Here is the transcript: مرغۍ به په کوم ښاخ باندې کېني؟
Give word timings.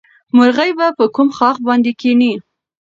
مرغۍ 0.35 0.71
به 0.77 0.87
په 0.97 1.05
کوم 1.15 1.29
ښاخ 1.37 1.57
باندې 1.67 1.91
کېني؟ 1.99 2.33